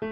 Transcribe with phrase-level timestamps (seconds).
[0.00, 0.08] Hello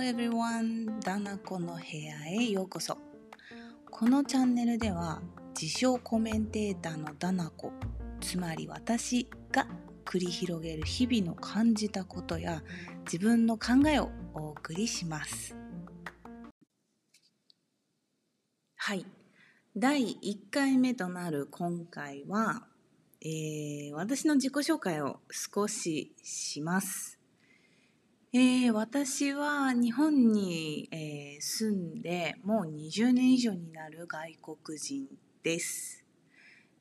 [0.00, 0.98] everyone!
[0.98, 2.98] ダナコの部屋へようこそ。
[3.88, 7.70] このチャンネルでは自称コメンテーターのダナコ、
[8.20, 9.68] つまり私が
[10.04, 12.64] 繰り広げる日々の感じたことや
[13.04, 15.54] 自分の考えをお送りします。
[18.74, 19.06] はい。
[19.76, 22.67] 第1回目となる今回は、
[23.20, 27.18] えー、私の自己紹介を少しします。
[28.32, 35.08] えー、私は日本に、えー、住んでもう20年以上になる外国人
[35.42, 36.04] です。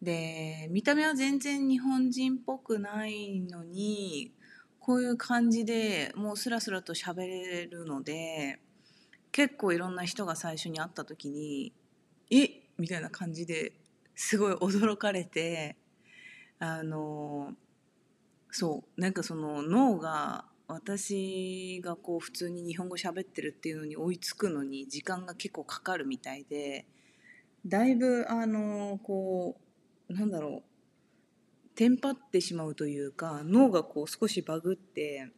[0.01, 4.31] で見た目は全然日本人っぽくないのに
[4.79, 8.59] こういう感じでもうスラスラと喋れるので
[9.31, 11.73] 結構いろんな人が最初に会った時に
[12.29, 12.45] 「え？
[12.45, 13.73] っみたいな感じで
[14.15, 15.77] すごい驚かれて
[16.59, 17.51] あの
[18.51, 26.85] そうなんかその脳が私がこう普通に日本語喋ってるっていうのに追いつくのに時間が結構かかるみたいで
[27.65, 29.57] だいぶあのこ
[30.09, 35.31] うなんだろうテンパってしまうというか脳がこう少しバグって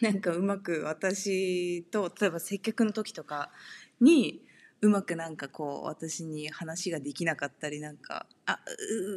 [0.00, 3.50] なんかうまく私と例えば接客の時とか
[4.00, 4.42] に
[4.80, 8.58] うまくなんかこう私に話ができなかったりなんかあ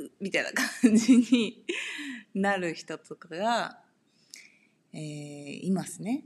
[0.06, 1.64] うみたいな感じに
[2.34, 3.82] なる人とかが
[4.94, 6.26] えー、いますね。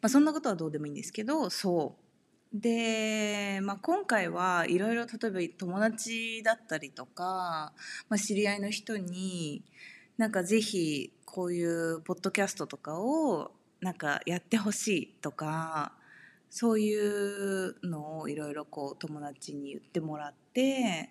[0.00, 1.96] まあ、そんなことはどうでもいいんですけどそ
[2.54, 7.72] うで、まあ、今回はいろいろ例えば友達だったりとか、
[8.08, 9.64] まあ、知り合いの人に
[10.18, 13.50] なんかぜひこういうポッドキャストとかを
[13.80, 15.92] なんかやってほしいとか
[16.54, 21.08] そういうのをいろいろこう友達に言ってもらって、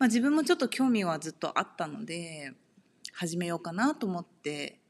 [0.00, 2.52] まあ、自分もちょっと興味はずっとあったので
[3.12, 4.80] 始めようかなと思って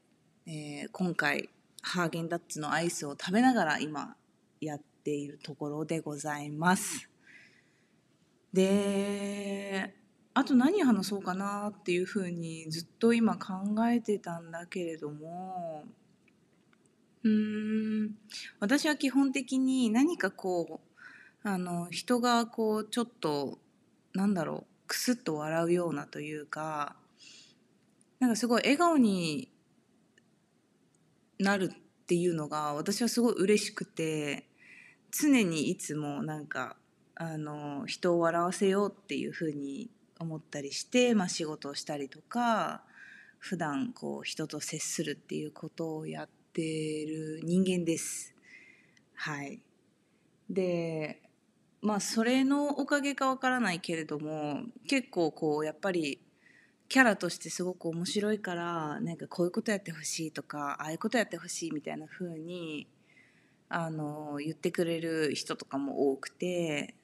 [0.47, 1.49] えー、今回
[1.83, 4.15] ハーゲンダッツのアイスを食べながら今
[4.59, 7.09] やっているところでございます。
[8.51, 9.93] で
[10.33, 13.53] あと何話そうかなっていうふうにずっと今考
[13.87, 15.83] えてたんだけれども
[17.23, 18.15] うん。
[18.59, 20.81] 私は基本的に何かこ
[21.43, 23.59] うあの人がこうちょっと
[24.13, 26.95] なんだろうクスッと笑うようなというか
[28.19, 29.49] なんかすごい笑顔に
[31.39, 34.47] なるっていうのが私はすごい嬉しくて
[35.11, 36.75] 常にいつもなんか
[37.15, 39.89] あの人を笑わせようっていうふうに
[40.19, 42.83] 思ったりして、まあ、仕事をしたりとか
[43.39, 48.33] 普段こう人と接するっていうことをやっててる人間です。
[49.15, 49.61] はい、
[50.49, 51.21] で
[51.81, 56.19] まあそれのおかげかわからないけれども結構こうやっぱり
[56.89, 62.87] キャラとしてすごく面白いからなんかこういうことやってほしいとかああいうことやってほしいみたいな風に
[63.69, 66.95] あの言ってくれる人とかも多くて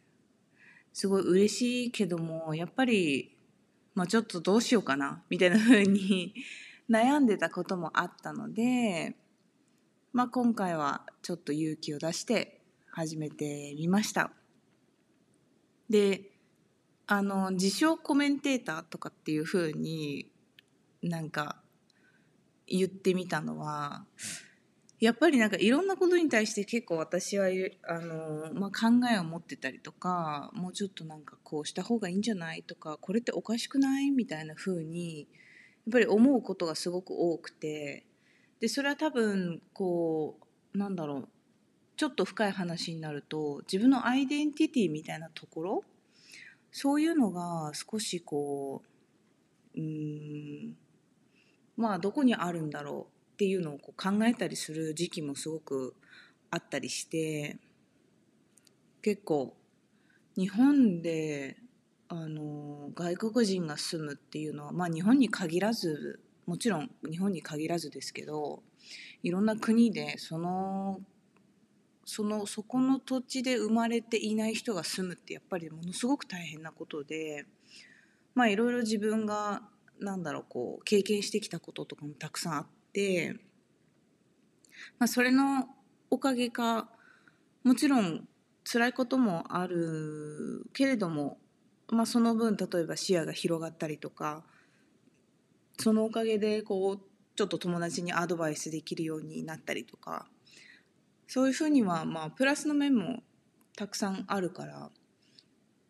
[0.91, 3.37] すごい嬉しいけどもやっぱり、
[3.95, 6.33] まあ、ちょっとどうしようかなみたいな風に
[6.89, 9.15] 悩んでたこともあったので、
[10.17, 14.31] まあ、今回はちょっと勇気を出して始めてみました。
[15.91, 16.31] で
[17.05, 20.31] あの自称コメンテーターとかっていうふうに
[21.03, 21.57] なんか
[22.65, 24.05] 言ってみたのは
[24.99, 27.49] やっぱりなんかいろんなことに対して結構私は
[27.87, 35.25] あの、まあ、考えを持ってたりとかもうちょっとなんかこうした方がいいんじゃないとかこれっておかしくないみたいな風にや
[35.91, 38.06] っぱり思うことがすごく多くて
[38.59, 40.37] でそれは多分こ
[40.73, 41.27] うなんだろう
[41.95, 45.83] ちょっと深い話になると自分のアイデンティティみたいなところ
[46.71, 48.83] そういうのが少しこ
[49.75, 50.75] ううん
[51.75, 55.95] まあどこにあるんだろうっていうのをこう考えたりする時期もすごく
[56.49, 57.57] あったりして
[59.01, 59.55] 結構
[60.35, 61.57] 日本で
[62.09, 68.63] あの外国人が住むっていうのはまあ日本に限らずもちろん日本に限らずですけど
[69.21, 71.01] いろんな国でその
[72.05, 77.45] そのそこの土地で生まれていない人が住むってやっぱりものすごく大変なことで
[78.33, 79.61] まあいろいろ自分が
[79.99, 83.35] なんだろうこう経験してきたこととかもたくさんあって、
[84.99, 85.67] まあ、それの
[86.09, 86.87] おかげか
[87.63, 88.25] もちろん
[88.63, 91.39] 辛いこともあるけれども、
[91.89, 94.43] まあ、その分例えば視野が広がったりとか
[95.79, 97.01] そのおかげでこう
[97.35, 100.27] ちょっと友達にアドバイスできるようになったりとか
[101.27, 103.21] そういうふうにはまあプラスの面も
[103.75, 104.89] たくさんあるから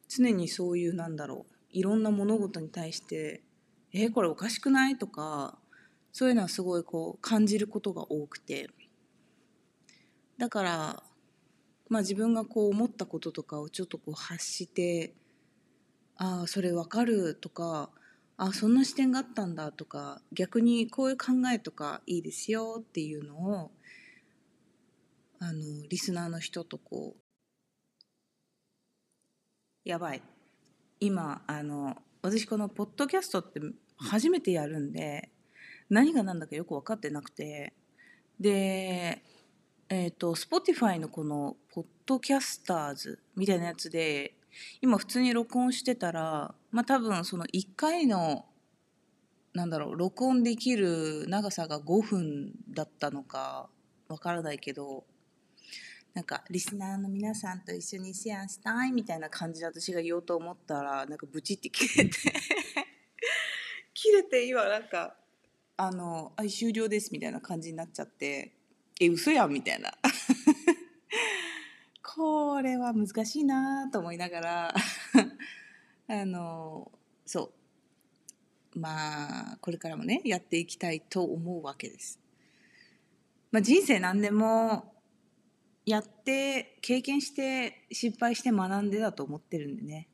[0.10, 3.44] 常にそういうなんだろういろんな物事に対して
[3.94, 5.58] 「えこれおかしくない?」とか
[6.12, 8.70] そういうのはすごいこう感じることが多くて
[10.38, 11.04] だから
[11.88, 15.14] まあ自分がこう思ったこととかをちょっとこう発して
[16.18, 17.92] 「ああそれわかる」とか
[18.38, 23.72] 「あそんな視点があったんだ」とか逆にこういう考えとかいいですよっていうのを
[25.40, 27.22] あのリスナーの人とこう
[29.84, 30.22] やばい。
[31.00, 33.62] 今あの私このポッドキャストって
[33.98, 35.30] 初めてやるんで
[35.90, 37.74] 何が何だかよく分かってなくて
[38.40, 39.22] で
[39.90, 44.34] えっ、ー、と Spotify のこのポッドキャスターズみたいなやつで
[44.82, 48.46] 今普通に録音してたらまあ多分その1回の
[49.54, 53.70] なんだろう録音できる長さが5分だったのか
[54.08, 55.04] わからないけど
[56.14, 62.12] なんかリスナーの皆さんと一緒にシェアしたいみたいな感じで私が言おうと思ったらなんかブチって切れて
[63.94, 65.16] 切れて今なんか
[65.76, 68.54] あの「あ終了です」みたいな感じになっちゃって
[69.00, 69.92] 「え嘘やん」みたいな。
[72.18, 74.74] これは難しいなと思いながら。
[76.10, 76.92] あの
[77.28, 77.54] そ
[78.76, 78.80] う。
[78.80, 82.20] まあこれからもねやっていきたいと思うわけです。
[83.52, 84.96] まあ、人生何でも
[85.86, 90.10] やって経験して失敗して学んでだと思ってるんでね。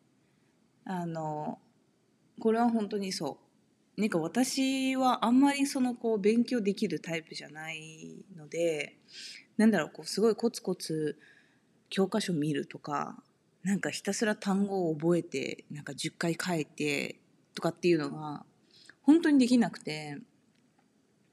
[0.83, 1.59] あの
[2.38, 3.39] これは本当にそ
[3.97, 4.01] う。
[4.01, 8.97] なんか私はあんまりそのこう勉強できるタイプじゃないので
[9.56, 11.17] なんだろうこうすごいコツコツ
[11.94, 13.22] 教科書見るとか
[13.62, 17.18] なんかひたすら単語を覚えてなんか10回書いて
[17.54, 18.44] とかっていうのが
[19.04, 20.18] 本当にできなくて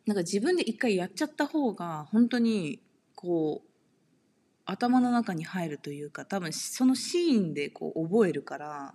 [0.04, 2.78] なんか自分で一回やっちゃった方が本当に
[3.14, 3.70] こう
[4.66, 8.94] 頭の中に入るというか多分そのシーンでこう覚えるから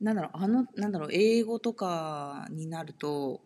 [0.00, 3.42] なんだろうあのなんだろう英語とかになると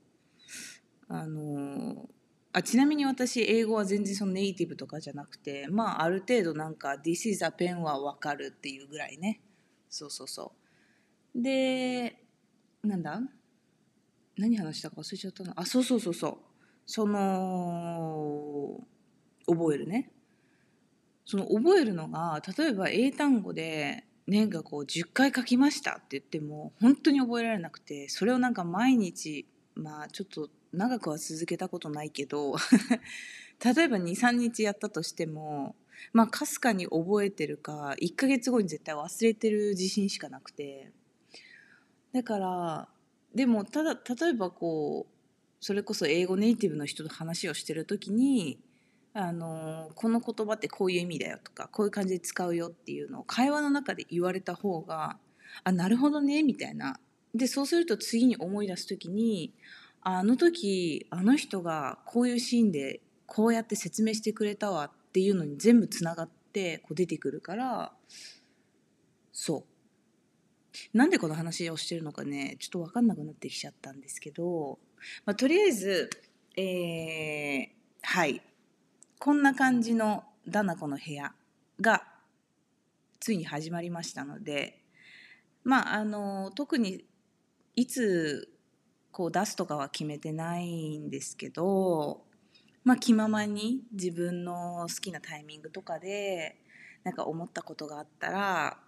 [1.08, 2.08] あの
[2.52, 9.40] あちなみに私英語は全然そのネイティブとかじゃなくてまあある程度なんか「This is a pen」は分かるっていうぐらいね。
[9.88, 10.52] そうそうそ
[11.34, 11.40] う。
[11.40, 12.24] で
[12.82, 13.20] なんだ？
[14.36, 16.38] 何話したか忘れちゃったのあそうそうそうそう。
[16.86, 18.80] その
[19.46, 20.10] 覚えるね。
[21.24, 29.46] その覚えるのが例えば英単語で年がこう10回書きましたって言っても本当に覚えられなくてそれをなんか毎日
[29.80, 32.56] まあちょっと長くは続けたことないけど
[33.64, 35.74] 例えば23日やったとしても
[36.12, 40.92] まあかすかに覚えてるか1ヶ月後に絶対忘れてる自信しかなくて。
[42.12, 42.88] だから
[43.34, 48.58] でもただ例えばこうそれこそ英語ネイティブの人と話をしてる時に
[49.12, 55.18] あのこの言葉ってこういう意味だよとかこういう感じで使うよっていうのを会話の中で言われた方が
[55.64, 56.98] あなるほどねみたいな
[57.34, 59.52] でそうすると次に思い出す時に
[60.02, 67.92] あの時あの人がこういうシーンでこうやって説明してくれたわっていうのに全部つながってこう出てくるから
[69.32, 69.64] そう。
[70.96, 74.78] なんでこの話をしてるのかねちょっと分かんなくなってきちゃったんですけど、
[75.24, 76.10] まあ、とりあえず
[76.56, 77.68] えー、
[78.02, 78.42] はい。
[79.18, 81.32] こんな感じのダナコの部屋
[81.80, 82.04] が
[83.20, 84.82] ついに始まりましたので
[85.62, 87.04] まああの特に
[87.76, 88.48] いつ
[89.12, 92.22] こう出すとかは決めてないんですけど
[92.84, 96.56] まあ気ままに自分の好きなタイミングとかで
[97.04, 98.78] なんか思ったことがあったら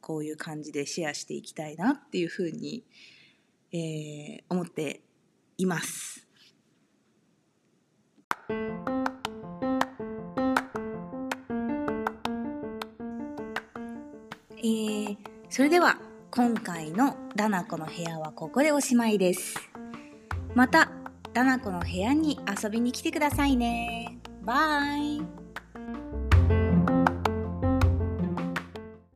[0.00, 2.84] こういう感じでシェアしていきたいなっていうふうに、
[3.72, 5.00] えー、思って
[5.56, 6.26] います。
[14.58, 15.16] えー、
[15.48, 15.98] それでは
[16.36, 19.54] 今回のダナコの部屋はここでおしまいです。
[20.52, 20.90] また
[21.32, 24.18] ダナコの部屋に遊びに来てくださいね。
[24.42, 25.43] バイ